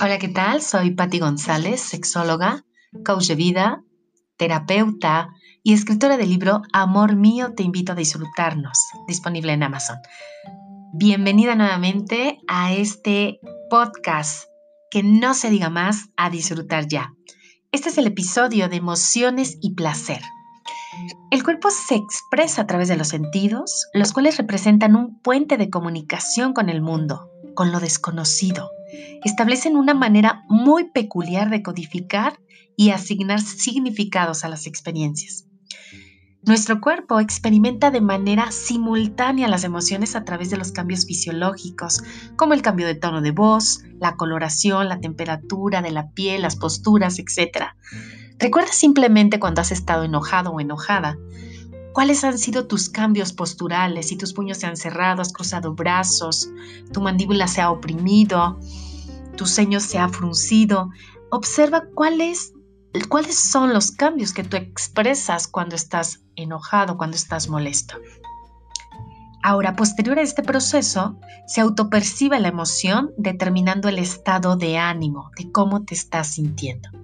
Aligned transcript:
Hola, 0.00 0.18
¿qué 0.18 0.26
tal? 0.26 0.60
Soy 0.60 0.90
Patti 0.90 1.20
González, 1.20 1.80
sexóloga, 1.80 2.64
coach 3.06 3.28
de 3.28 3.36
vida, 3.36 3.84
terapeuta 4.36 5.28
y 5.62 5.72
escritora 5.72 6.16
del 6.16 6.30
libro 6.30 6.62
Amor 6.72 7.14
mío, 7.14 7.52
te 7.54 7.62
invito 7.62 7.92
a 7.92 7.94
disfrutarnos, 7.94 8.76
disponible 9.06 9.52
en 9.52 9.62
Amazon. 9.62 9.98
Bienvenida 10.94 11.54
nuevamente 11.54 12.40
a 12.48 12.72
este 12.72 13.38
podcast 13.70 14.48
que 14.90 15.04
no 15.04 15.32
se 15.32 15.48
diga 15.48 15.70
más 15.70 16.08
a 16.16 16.28
disfrutar 16.28 16.88
ya. 16.88 17.14
Este 17.70 17.88
es 17.88 17.96
el 17.96 18.08
episodio 18.08 18.68
de 18.68 18.76
emociones 18.76 19.58
y 19.60 19.74
placer. 19.74 20.22
El 21.30 21.42
cuerpo 21.42 21.70
se 21.70 21.94
expresa 21.94 22.62
a 22.62 22.66
través 22.66 22.88
de 22.88 22.96
los 22.96 23.08
sentidos, 23.08 23.88
los 23.92 24.12
cuales 24.12 24.36
representan 24.38 24.96
un 24.96 25.20
puente 25.20 25.56
de 25.56 25.70
comunicación 25.70 26.52
con 26.52 26.68
el 26.68 26.80
mundo, 26.80 27.30
con 27.54 27.72
lo 27.72 27.80
desconocido 27.80 28.70
establecen 29.24 29.76
una 29.76 29.94
manera 29.94 30.44
muy 30.48 30.90
peculiar 30.90 31.50
de 31.50 31.62
codificar 31.62 32.38
y 32.76 32.90
asignar 32.90 33.40
significados 33.40 34.44
a 34.44 34.48
las 34.48 34.66
experiencias. 34.66 35.46
Nuestro 36.42 36.82
cuerpo 36.82 37.20
experimenta 37.20 37.90
de 37.90 38.02
manera 38.02 38.50
simultánea 38.50 39.48
las 39.48 39.64
emociones 39.64 40.14
a 40.14 40.24
través 40.24 40.50
de 40.50 40.58
los 40.58 40.72
cambios 40.72 41.06
fisiológicos, 41.06 42.02
como 42.36 42.52
el 42.52 42.60
cambio 42.60 42.86
de 42.86 42.94
tono 42.94 43.22
de 43.22 43.30
voz, 43.30 43.82
la 43.98 44.16
coloración, 44.16 44.90
la 44.90 45.00
temperatura 45.00 45.80
de 45.80 45.90
la 45.90 46.10
piel, 46.10 46.42
las 46.42 46.56
posturas, 46.56 47.18
etc. 47.18 47.68
Recuerda 48.38 48.72
simplemente 48.72 49.38
cuando 49.38 49.60
has 49.60 49.70
estado 49.70 50.04
enojado 50.04 50.50
o 50.50 50.60
enojada. 50.60 51.16
¿Cuáles 51.92 52.24
han 52.24 52.38
sido 52.38 52.66
tus 52.66 52.88
cambios 52.88 53.32
posturales? 53.32 54.08
Si 54.08 54.16
tus 54.16 54.32
puños 54.32 54.58
se 54.58 54.66
han 54.66 54.76
cerrado, 54.76 55.22
has 55.22 55.32
cruzado 55.32 55.74
brazos, 55.74 56.50
tu 56.92 57.00
mandíbula 57.00 57.46
se 57.46 57.60
ha 57.60 57.70
oprimido, 57.70 58.58
tu 59.36 59.46
ceño 59.46 59.78
se 59.78 59.98
ha 59.98 60.08
fruncido. 60.08 60.90
Observa 61.30 61.84
cuáles, 61.94 62.52
cuáles 63.08 63.38
son 63.38 63.72
los 63.72 63.92
cambios 63.92 64.32
que 64.32 64.42
tú 64.42 64.56
expresas 64.56 65.46
cuando 65.46 65.76
estás 65.76 66.24
enojado, 66.34 66.96
cuando 66.96 67.16
estás 67.16 67.48
molesto. 67.48 67.94
Ahora, 69.44 69.76
posterior 69.76 70.18
a 70.18 70.22
este 70.22 70.42
proceso, 70.42 71.16
se 71.46 71.60
autopercibe 71.60 72.40
la 72.40 72.48
emoción 72.48 73.12
determinando 73.18 73.88
el 73.88 73.98
estado 73.98 74.56
de 74.56 74.78
ánimo, 74.78 75.30
de 75.36 75.52
cómo 75.52 75.84
te 75.84 75.94
estás 75.94 76.28
sintiendo. 76.28 77.03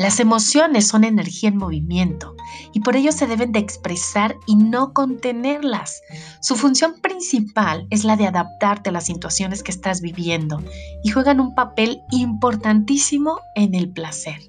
Las 0.00 0.18
emociones 0.18 0.88
son 0.88 1.04
energía 1.04 1.50
en 1.50 1.58
movimiento 1.58 2.34
y 2.72 2.80
por 2.80 2.96
ello 2.96 3.12
se 3.12 3.26
deben 3.26 3.52
de 3.52 3.58
expresar 3.58 4.34
y 4.46 4.56
no 4.56 4.94
contenerlas. 4.94 6.00
Su 6.40 6.56
función 6.56 7.02
principal 7.02 7.86
es 7.90 8.04
la 8.04 8.16
de 8.16 8.26
adaptarte 8.26 8.88
a 8.88 8.92
las 8.94 9.04
situaciones 9.04 9.62
que 9.62 9.72
estás 9.72 10.00
viviendo 10.00 10.64
y 11.04 11.10
juegan 11.10 11.38
un 11.38 11.54
papel 11.54 12.00
importantísimo 12.12 13.40
en 13.54 13.74
el 13.74 13.92
placer. 13.92 14.40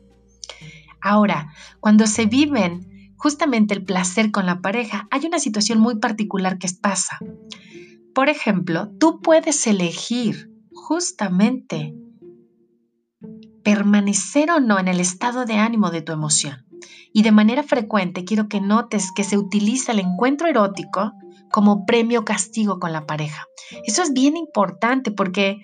Ahora, 1.01 1.51
cuando 1.81 2.07
se 2.07 2.27
viven 2.27 3.13
justamente 3.17 3.73
el 3.73 3.83
placer 3.83 4.31
con 4.31 4.45
la 4.45 4.61
pareja, 4.61 5.09
hay 5.11 5.25
una 5.25 5.39
situación 5.39 5.81
muy 5.81 5.99
particular 5.99 6.59
que 6.59 6.69
pasa. 6.81 7.19
Por 8.15 8.29
ejemplo, 8.29 8.89
tú 9.01 9.19
puedes 9.19 9.67
elegir 9.67 10.49
justamente 10.71 11.93
permanecer 13.63 14.51
o 14.51 14.59
no 14.59 14.79
en 14.79 14.87
el 14.87 14.99
estado 14.99 15.45
de 15.45 15.55
ánimo 15.55 15.91
de 15.91 16.01
tu 16.01 16.11
emoción. 16.11 16.65
Y 17.13 17.23
de 17.23 17.31
manera 17.31 17.63
frecuente 17.63 18.23
quiero 18.23 18.47
que 18.47 18.61
notes 18.61 19.11
que 19.15 19.23
se 19.23 19.37
utiliza 19.37 19.91
el 19.91 19.99
encuentro 19.99 20.47
erótico 20.47 21.13
como 21.51 21.85
premio 21.85 22.23
castigo 22.23 22.79
con 22.79 22.93
la 22.93 23.05
pareja. 23.05 23.45
Eso 23.85 24.01
es 24.01 24.13
bien 24.13 24.37
importante 24.37 25.11
porque 25.11 25.57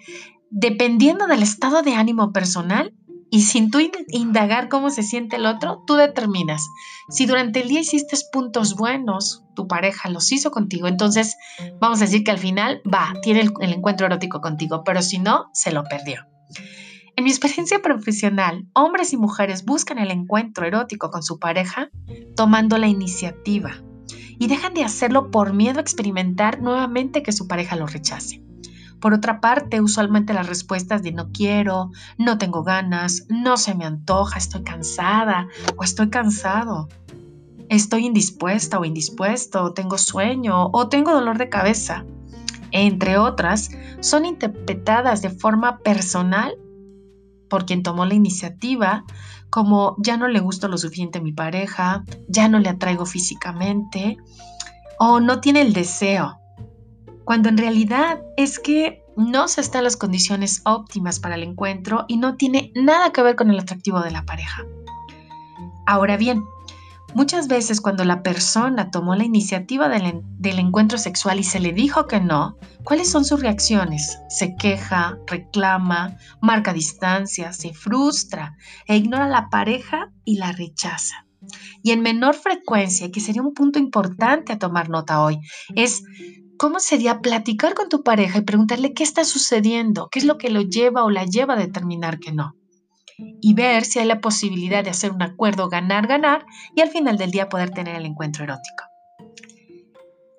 dependiendo 0.50 1.28
del 1.28 1.44
estado 1.44 1.82
de 1.82 1.96
ánimo 1.96 2.32
personal 2.32 2.94
y 3.30 3.42
sin 3.42 3.72
tú 3.72 3.80
indagar 4.08 4.70
cómo 4.70 4.90
se 4.90 5.04
siente 5.04 5.36
el 5.36 5.46
otro, 5.46 5.84
tú 5.86 5.96
determinas. 5.96 6.70
Si 7.10 7.26
durante 7.26 7.62
el 7.62 7.68
día 7.68 7.82
hiciste 7.82 8.16
puntos 8.32 8.76
buenos, 8.76 9.44
tu 9.56 9.68
pareja 9.68 10.10
los 10.10 10.32
hizo 10.32 10.52
contigo, 10.52 10.88
entonces 10.88 11.36
vamos 11.80 12.00
a 12.00 12.06
decir 12.06 12.24
que 12.24 12.32
al 12.32 12.38
final 12.38 12.82
va, 12.92 13.14
tiene 13.22 13.42
el, 13.42 13.52
el 13.60 13.74
encuentro 13.74 14.06
erótico 14.06 14.40
contigo, 14.40 14.84
pero 14.86 15.02
si 15.02 15.20
no, 15.20 15.50
se 15.54 15.72
lo 15.72 15.84
perdió. 15.84 16.26
En 17.18 17.24
mi 17.24 17.32
experiencia 17.32 17.82
profesional, 17.82 18.68
hombres 18.74 19.12
y 19.12 19.18
mujeres 19.18 19.66
buscan 19.66 19.98
el 19.98 20.12
encuentro 20.12 20.68
erótico 20.68 21.10
con 21.10 21.24
su 21.24 21.40
pareja 21.40 21.90
tomando 22.36 22.78
la 22.78 22.86
iniciativa 22.86 23.72
y 24.38 24.46
dejan 24.46 24.76
de 24.76 24.84
hacerlo 24.84 25.32
por 25.32 25.52
miedo 25.52 25.80
a 25.80 25.82
experimentar 25.82 26.62
nuevamente 26.62 27.24
que 27.24 27.32
su 27.32 27.48
pareja 27.48 27.76
lo 27.76 27.88
rechace. 27.88 28.44
Por 29.02 29.16
otra 29.16 29.42
parte, 29.42 29.82
usualmente 29.82 30.36
las 30.36 30.48
respuestas 30.48 31.02
de 31.02 31.12
no 31.12 31.32
quiero, 31.32 31.90
no 32.20 32.38
tengo 32.38 32.62
ganas, 32.62 33.26
no 33.30 33.58
se 33.58 33.74
me 33.74 33.86
antoja, 33.86 34.38
estoy 34.38 34.62
cansada 34.62 35.48
o 35.76 35.84
estoy 35.84 36.12
cansado, 36.12 36.88
estoy 37.68 38.06
indispuesta 38.06 38.78
o 38.78 38.86
indispuesto, 38.86 39.74
tengo 39.74 39.98
sueño 39.98 40.70
o 40.72 40.88
tengo 40.88 41.14
dolor 41.14 41.40
de 41.40 41.50
cabeza, 41.50 42.06
entre 42.72 43.18
otras, 43.18 43.72
son 44.02 44.26
interpretadas 44.26 45.24
de 45.24 45.32
forma 45.32 45.80
personal 45.80 46.56
por 47.50 47.66
quien 47.66 47.84
tomó 47.84 48.06
la 48.06 48.14
iniciativa, 48.14 49.04
como 49.50 49.96
ya 50.00 50.18
no 50.18 50.28
le 50.28 50.40
gusto 50.40 50.68
lo 50.68 50.78
suficiente 50.78 51.20
a 51.20 51.22
mi 51.22 51.32
pareja, 51.32 52.04
ya 52.28 52.48
no 52.48 52.60
le 52.60 52.70
atraigo 52.70 53.06
físicamente 53.06 54.18
o 55.00 55.20
no 55.20 55.40
tiene 55.40 55.62
el 55.62 55.74
deseo, 55.74 56.40
cuando 57.24 57.50
en 57.50 57.58
realidad 57.58 58.22
es 58.36 58.60
que 58.60 59.04
no 59.16 59.48
se 59.48 59.62
están 59.62 59.84
las 59.84 59.98
condiciones 59.98 60.62
óptimas 60.66 61.20
para 61.20 61.36
el 61.36 61.44
encuentro 61.44 62.06
y 62.08 62.18
no 62.18 62.36
tiene 62.36 62.72
nada 62.76 63.12
que 63.12 63.22
ver 63.22 63.36
con 63.36 63.50
el 63.50 63.60
atractivo 63.60 64.00
de 64.02 64.12
la 64.12 64.24
pareja. 64.26 64.64
Ahora 65.86 66.18
bien, 66.18 66.44
Muchas 67.18 67.48
veces 67.48 67.82
cuando 67.82 68.06
la 68.06 68.22
persona 68.22 68.92
tomó 68.92 69.16
la 69.16 69.24
iniciativa 69.24 69.90
del, 69.90 70.60
encuentro 70.60 71.00
sexual 71.00 71.40
y 71.40 71.44
se 71.44 71.60
le 71.60 71.74
dijo 71.74 72.06
que 72.06 72.20
no, 72.20 72.60
¿cuáles 72.84 73.10
son 73.10 73.26
sus 73.26 73.42
reacciones? 73.42 74.20
Se 74.30 74.56
queja, 74.56 75.18
reclama, 75.26 76.16
marca 76.44 76.74
distancia, 76.74 77.54
se 77.54 77.74
frustra 77.74 78.56
e 78.86 78.98
ignora 78.98 79.28
la 79.28 79.50
pareja 79.50 80.12
y 80.26 80.38
la 80.38 80.52
rechaza. 80.52 81.26
Y 81.82 81.90
en 81.90 82.04
menor 82.04 82.36
frecuencia, 82.36 83.10
que 83.10 83.20
sería 83.20 83.42
un 83.42 83.56
punto 83.56 83.80
importante 83.80 84.54
a 84.54 84.60
tomar 84.60 84.92
nota 84.92 85.20
hoy, 85.20 85.40
es 85.74 86.04
cómo 86.60 86.80
sería 86.80 87.22
platicar 87.22 87.74
con 87.74 87.90
tu 87.90 88.04
pareja 88.04 88.38
y 88.38 88.44
preguntarle 88.44 88.94
qué 88.94 89.02
está 89.02 89.26
sucediendo, 89.26 90.08
qué 90.12 90.20
es 90.20 90.26
lo 90.26 90.38
que 90.38 90.52
lo 90.52 90.62
lleva 90.62 91.04
o 91.04 91.10
la 91.10 91.26
lleva 91.26 91.56
a 91.56 91.58
determinar 91.58 92.20
que 92.20 92.32
no 92.32 92.54
y 93.18 93.54
ver 93.54 93.86
si 93.86 94.00
hay 94.00 94.06
la 94.06 94.22
posibilidad 94.22 94.84
de 94.84 94.90
hacer 94.90 95.12
un 95.12 95.22
acuerdo 95.22 95.70
ganar-ganar 95.70 96.46
y 96.76 96.82
al 96.82 96.90
final 96.90 97.18
del 97.18 97.32
día 97.32 97.50
poder 97.50 97.72
tener 97.72 97.96
el 97.96 98.06
encuentro 98.06 98.44
erótico. 98.44 98.86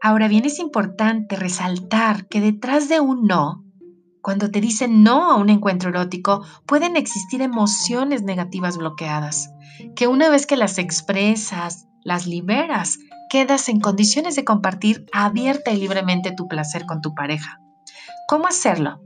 Ahora 0.01 0.29
bien, 0.29 0.45
es 0.45 0.59
importante 0.59 1.35
resaltar 1.35 2.29
que 2.29 2.41
detrás 2.41 2.89
de 2.89 3.01
un 3.01 3.27
no, 3.27 3.65
cuando 4.23 4.51
te 4.51 4.61
dicen 4.61 5.03
no 5.03 5.31
a 5.31 5.37
un 5.37 5.51
encuentro 5.51 5.91
erótico, 5.91 6.45
pueden 6.67 6.97
existir 6.97 7.43
emociones 7.43 8.23
negativas 8.23 8.77
bloqueadas, 8.77 9.51
que 9.97 10.07
una 10.07 10.29
vez 10.29 10.47
que 10.47 10.57
las 10.57 10.79
expresas, 10.79 11.89
las 12.05 12.27
liberas, 12.27 12.99
quedas 13.29 13.69
en 13.69 13.81
condiciones 13.81 14.37
de 14.37 14.45
compartir 14.45 15.05
abierta 15.13 15.73
y 15.73 15.79
libremente 15.79 16.33
tu 16.33 16.47
placer 16.47 16.87
con 16.87 17.01
tu 17.01 17.15
pareja. 17.15 17.61
¿Cómo 18.29 18.47
hacerlo? 18.47 19.01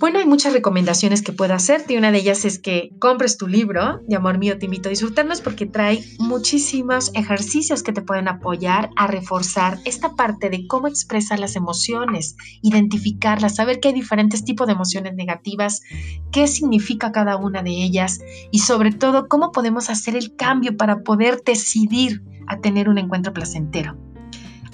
Bueno, 0.00 0.20
hay 0.20 0.26
muchas 0.26 0.52
recomendaciones 0.52 1.22
que 1.22 1.32
puedo 1.32 1.54
hacerte 1.54 1.98
una 1.98 2.12
de 2.12 2.18
ellas 2.18 2.44
es 2.44 2.60
que 2.60 2.90
compres 3.00 3.36
tu 3.36 3.48
libro 3.48 4.00
de 4.06 4.14
Amor 4.14 4.38
Mío, 4.38 4.56
te 4.56 4.66
invito 4.66 4.88
a 4.88 4.90
disfrutarnos 4.90 5.40
porque 5.40 5.66
trae 5.66 6.04
muchísimos 6.20 7.10
ejercicios 7.14 7.82
que 7.82 7.92
te 7.92 8.02
pueden 8.02 8.28
apoyar 8.28 8.90
a 8.94 9.08
reforzar 9.08 9.78
esta 9.84 10.14
parte 10.14 10.50
de 10.50 10.68
cómo 10.68 10.86
expresar 10.86 11.40
las 11.40 11.56
emociones, 11.56 12.36
identificarlas, 12.62 13.56
saber 13.56 13.80
que 13.80 13.88
hay 13.88 13.94
diferentes 13.94 14.44
tipos 14.44 14.68
de 14.68 14.74
emociones 14.74 15.14
negativas, 15.16 15.82
qué 16.30 16.46
significa 16.46 17.10
cada 17.10 17.36
una 17.36 17.64
de 17.64 17.72
ellas 17.72 18.20
y 18.52 18.60
sobre 18.60 18.92
todo 18.92 19.26
cómo 19.26 19.50
podemos 19.50 19.90
hacer 19.90 20.14
el 20.14 20.36
cambio 20.36 20.76
para 20.76 21.02
poder 21.02 21.42
decidir 21.44 22.22
a 22.46 22.60
tener 22.60 22.88
un 22.88 22.98
encuentro 22.98 23.32
placentero. 23.32 24.07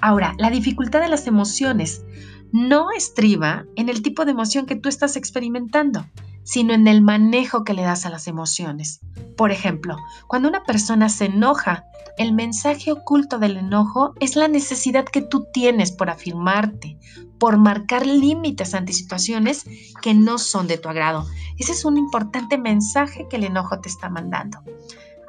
Ahora, 0.05 0.35
la 0.37 0.51
dificultad 0.51 1.01
de 1.01 1.09
las 1.09 1.27
emociones 1.27 2.05
no 2.53 2.89
estriba 2.95 3.65
en 3.75 3.89
el 3.89 4.03
tipo 4.03 4.27
de 4.27 4.33
emoción 4.33 4.67
que 4.67 4.77
tú 4.77 4.91
estás 4.91 5.17
experimentando, 5.17 6.05
sino 6.43 6.75
en 6.75 6.87
el 6.89 7.01
manejo 7.01 7.65
que 7.65 7.73
le 7.73 7.85
das 7.85 8.05
a 8.05 8.11
las 8.11 8.27
emociones. 8.27 9.01
Por 9.35 9.51
ejemplo, 9.51 9.97
cuando 10.29 10.51
una 10.51 10.63
persona 10.65 11.09
se 11.09 11.25
enoja, 11.25 11.87
el 12.19 12.35
mensaje 12.35 12.93
oculto 12.93 13.39
del 13.39 13.57
enojo 13.57 14.13
es 14.21 14.37
la 14.37 14.47
necesidad 14.47 15.07
que 15.07 15.23
tú 15.23 15.47
tienes 15.55 15.91
por 15.91 16.11
afirmarte, 16.11 16.99
por 17.39 17.57
marcar 17.57 18.05
límites 18.05 18.75
ante 18.75 18.93
situaciones 18.93 19.65
que 20.03 20.13
no 20.13 20.37
son 20.37 20.67
de 20.67 20.77
tu 20.77 20.91
agrado. 20.91 21.27
Ese 21.59 21.73
es 21.73 21.87
un 21.87 21.97
importante 21.97 22.59
mensaje 22.59 23.27
que 23.31 23.37
el 23.37 23.45
enojo 23.45 23.81
te 23.81 23.89
está 23.89 24.11
mandando. 24.11 24.59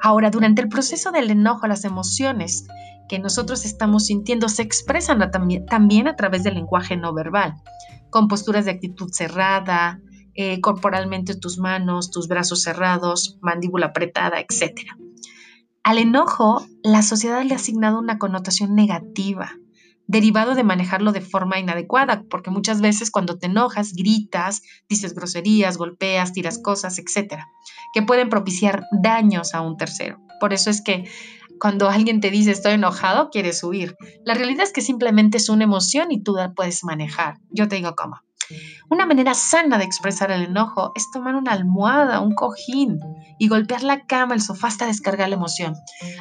Ahora, 0.02 0.28
durante 0.28 0.60
el 0.60 0.68
proceso 0.68 1.12
del 1.12 1.30
enojo, 1.30 1.66
las 1.66 1.86
emociones 1.86 2.66
que 3.08 3.18
nosotros 3.18 3.64
estamos 3.64 4.06
sintiendo 4.06 4.48
se 4.48 4.62
expresan 4.62 5.30
también, 5.68 6.08
a 6.08 6.16
través 6.16 6.42
del 6.42 6.54
lenguaje 6.54 6.96
no 6.96 7.12
verbal, 7.14 7.54
con 8.10 8.28
posturas 8.28 8.64
de 8.64 8.72
actitud 8.72 9.10
cerrada, 9.12 10.00
eh, 10.34 10.60
corporalmente 10.60 11.34
tus 11.34 11.58
manos, 11.58 12.10
tus 12.10 12.28
brazos 12.28 12.62
cerrados, 12.62 13.38
mandíbula 13.40 13.86
apretada, 13.86 14.40
etc. 14.40 14.80
Al 15.82 15.98
enojo, 15.98 16.66
la 16.82 17.02
sociedad 17.02 17.42
le 17.44 17.54
ha 17.54 17.56
asignado 17.56 17.98
una 17.98 18.18
connotación 18.18 18.74
negativa, 18.74 19.52
derivado 20.08 20.54
de 20.54 20.64
manejarlo 20.64 21.12
de 21.12 21.20
forma 21.20 21.58
inadecuada, 21.58 22.24
porque 22.28 22.50
muchas 22.50 22.80
veces 22.80 23.10
cuando 23.10 23.38
te 23.38 23.46
enojas, 23.46 23.92
gritas, 23.92 24.62
dices 24.88 25.14
groserías, 25.14 25.78
golpeas, 25.78 26.32
tiras 26.32 26.58
cosas, 26.58 26.98
etc., 26.98 27.42
que 27.92 28.02
pueden 28.02 28.28
propiciar 28.28 28.84
daños 28.92 29.54
a 29.54 29.60
un 29.60 29.76
tercero. 29.76 30.20
Por 30.40 30.52
eso 30.52 30.70
es 30.70 30.82
que 30.82 31.08
cuando 31.60 31.88
alguien 31.88 32.20
te 32.20 32.30
dice 32.30 32.50
estoy 32.50 32.72
enojado, 32.72 33.30
quieres 33.30 33.62
huir. 33.62 33.96
La 34.24 34.34
realidad 34.34 34.64
es 34.64 34.72
que 34.72 34.82
simplemente 34.82 35.38
es 35.38 35.48
una 35.48 35.64
emoción 35.64 36.12
y 36.12 36.22
tú 36.22 36.34
la 36.34 36.52
puedes 36.52 36.84
manejar. 36.84 37.38
Yo 37.50 37.68
te 37.68 37.76
digo 37.76 37.94
cómo. 37.96 38.20
Una 38.88 39.06
manera 39.06 39.34
sana 39.34 39.78
de 39.78 39.84
expresar 39.84 40.30
el 40.30 40.42
enojo 40.42 40.92
es 40.94 41.10
tomar 41.10 41.34
una 41.34 41.52
almohada, 41.52 42.20
un 42.20 42.34
cojín 42.34 43.00
y 43.38 43.48
golpear 43.48 43.82
la 43.82 44.06
cama, 44.06 44.34
el 44.34 44.40
sofá 44.40 44.68
hasta 44.68 44.86
descargar 44.86 45.28
la 45.28 45.34
emoción. 45.34 45.74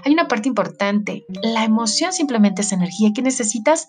Hay 0.04 0.12
una 0.12 0.28
parte 0.28 0.48
importante. 0.48 1.26
La 1.44 1.64
emoción 1.64 2.14
simplemente 2.14 2.62
es 2.62 2.72
energía 2.72 3.12
que 3.14 3.22
necesitas 3.22 3.88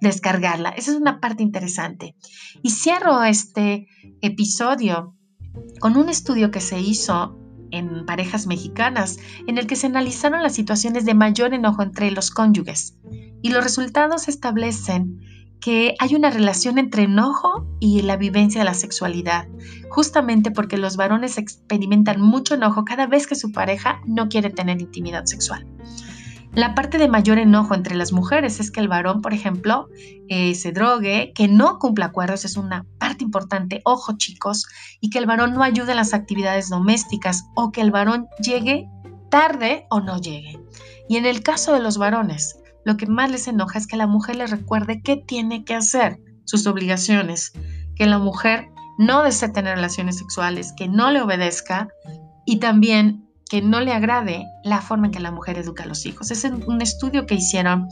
descargarla. 0.00 0.70
Esa 0.70 0.92
es 0.92 0.96
una 0.96 1.20
parte 1.20 1.42
interesante. 1.42 2.14
Y 2.62 2.70
cierro 2.70 3.22
este 3.24 3.86
episodio 4.22 5.16
con 5.80 5.96
un 5.96 6.08
estudio 6.08 6.50
que 6.50 6.60
se 6.60 6.78
hizo 6.78 7.39
en 7.70 8.06
parejas 8.06 8.46
mexicanas 8.46 9.18
en 9.46 9.58
el 9.58 9.66
que 9.66 9.76
se 9.76 9.86
analizaron 9.86 10.42
las 10.42 10.54
situaciones 10.54 11.04
de 11.04 11.14
mayor 11.14 11.54
enojo 11.54 11.82
entre 11.82 12.10
los 12.10 12.30
cónyuges. 12.30 12.96
Y 13.42 13.50
los 13.50 13.62
resultados 13.62 14.28
establecen 14.28 15.20
que 15.60 15.94
hay 15.98 16.14
una 16.14 16.30
relación 16.30 16.78
entre 16.78 17.04
enojo 17.04 17.66
y 17.80 18.02
la 18.02 18.16
vivencia 18.16 18.60
de 18.60 18.64
la 18.64 18.74
sexualidad, 18.74 19.46
justamente 19.90 20.50
porque 20.50 20.78
los 20.78 20.96
varones 20.96 21.38
experimentan 21.38 22.20
mucho 22.20 22.54
enojo 22.54 22.84
cada 22.84 23.06
vez 23.06 23.26
que 23.26 23.34
su 23.34 23.52
pareja 23.52 24.00
no 24.06 24.28
quiere 24.28 24.50
tener 24.50 24.80
intimidad 24.80 25.26
sexual. 25.26 25.66
La 26.52 26.74
parte 26.74 26.98
de 26.98 27.08
mayor 27.08 27.38
enojo 27.38 27.74
entre 27.74 27.94
las 27.94 28.12
mujeres 28.12 28.58
es 28.58 28.72
que 28.72 28.80
el 28.80 28.88
varón, 28.88 29.22
por 29.22 29.32
ejemplo, 29.32 29.88
eh, 30.28 30.54
se 30.56 30.72
drogue, 30.72 31.32
que 31.32 31.46
no 31.46 31.78
cumpla 31.78 32.06
acuerdos, 32.06 32.44
es 32.44 32.56
una 32.56 32.84
parte 32.98 33.22
importante, 33.22 33.80
ojo 33.84 34.16
chicos, 34.16 34.66
y 35.00 35.10
que 35.10 35.18
el 35.18 35.26
varón 35.26 35.54
no 35.54 35.62
ayude 35.62 35.92
en 35.92 35.98
las 35.98 36.12
actividades 36.12 36.68
domésticas 36.68 37.44
o 37.54 37.70
que 37.70 37.80
el 37.80 37.92
varón 37.92 38.26
llegue 38.42 38.88
tarde 39.30 39.86
o 39.90 40.00
no 40.00 40.20
llegue. 40.20 40.58
Y 41.08 41.16
en 41.18 41.24
el 41.24 41.42
caso 41.42 41.72
de 41.72 41.80
los 41.80 41.98
varones, 41.98 42.58
lo 42.84 42.96
que 42.96 43.06
más 43.06 43.30
les 43.30 43.46
enoja 43.46 43.78
es 43.78 43.86
que 43.86 43.96
la 43.96 44.08
mujer 44.08 44.36
le 44.36 44.48
recuerde 44.48 45.02
qué 45.02 45.16
tiene 45.16 45.64
que 45.64 45.76
hacer, 45.76 46.18
sus 46.44 46.66
obligaciones, 46.66 47.52
que 47.94 48.06
la 48.06 48.18
mujer 48.18 48.70
no 48.98 49.22
desee 49.22 49.50
tener 49.50 49.76
relaciones 49.76 50.18
sexuales, 50.18 50.74
que 50.76 50.88
no 50.88 51.12
le 51.12 51.22
obedezca 51.22 51.88
y 52.44 52.58
también 52.58 53.29
que 53.50 53.60
no 53.60 53.80
le 53.80 53.92
agrade 53.92 54.46
la 54.62 54.80
forma 54.80 55.06
en 55.06 55.12
que 55.12 55.18
la 55.18 55.32
mujer 55.32 55.58
educa 55.58 55.82
a 55.82 55.86
los 55.86 56.06
hijos. 56.06 56.30
Es 56.30 56.44
un 56.44 56.80
estudio 56.80 57.26
que 57.26 57.34
hicieron 57.34 57.88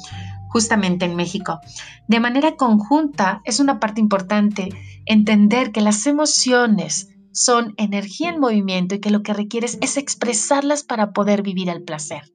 justamente 0.49 1.05
en 1.05 1.17
México. 1.17 1.61
De 2.07 2.21
manera 2.21 2.55
conjunta, 2.55 3.43
es 3.45 3.59
una 3.59 3.81
parte 3.81 4.01
importante 4.01 4.69
entender 5.05 5.73
que 5.73 5.81
las 5.81 6.07
emociones 6.07 7.09
son 7.33 7.75
energía 7.77 8.31
en 8.31 8.39
movimiento 8.39 8.95
y 8.95 9.01
que 9.01 9.11
lo 9.11 9.23
que 9.23 9.35
requieres 9.35 9.79
es 9.81 9.97
expresarlas 9.97 10.85
para 10.85 11.13
poder 11.13 11.43
vivir 11.43 11.69
el 11.69 11.83
placer. 11.83 12.33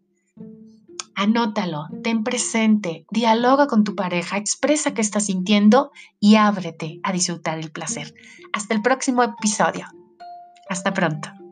Anótalo, 1.16 1.86
ten 2.04 2.26
presente, 2.26 3.06
dialoga 3.10 3.68
con 3.68 3.86
tu 3.86 3.96
pareja, 3.96 4.36
expresa 4.36 4.94
qué 4.94 5.02
estás 5.02 5.28
sintiendo 5.28 5.92
y 6.20 6.36
ábrete 6.36 7.00
a 7.04 7.14
disfrutar 7.14 7.58
el 7.58 7.72
placer. 7.72 8.14
Hasta 8.52 8.74
el 8.74 8.82
próximo 8.82 9.24
episodio. 9.24 9.86
Hasta 10.70 10.94
pronto. 10.94 11.43